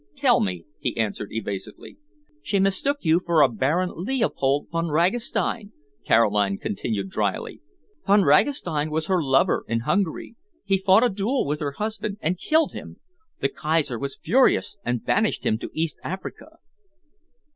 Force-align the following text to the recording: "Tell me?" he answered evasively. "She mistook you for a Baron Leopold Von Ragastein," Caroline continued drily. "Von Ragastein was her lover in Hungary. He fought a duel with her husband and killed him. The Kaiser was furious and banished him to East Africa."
"Tell 0.15 0.39
me?" 0.39 0.65
he 0.79 0.97
answered 0.97 1.31
evasively. 1.31 1.97
"She 2.41 2.59
mistook 2.59 2.97
you 3.01 3.21
for 3.23 3.43
a 3.43 3.47
Baron 3.47 3.91
Leopold 3.95 4.67
Von 4.71 4.87
Ragastein," 4.87 5.73
Caroline 6.03 6.57
continued 6.57 7.11
drily. 7.11 7.61
"Von 8.07 8.23
Ragastein 8.23 8.89
was 8.89 9.05
her 9.05 9.21
lover 9.21 9.63
in 9.67 9.81
Hungary. 9.81 10.35
He 10.63 10.79
fought 10.79 11.05
a 11.05 11.09
duel 11.09 11.45
with 11.45 11.59
her 11.59 11.73
husband 11.73 12.17
and 12.19 12.39
killed 12.39 12.73
him. 12.73 12.97
The 13.41 13.49
Kaiser 13.49 13.99
was 13.99 14.17
furious 14.17 14.75
and 14.83 15.05
banished 15.05 15.45
him 15.45 15.59
to 15.59 15.69
East 15.71 15.99
Africa." 16.03 16.57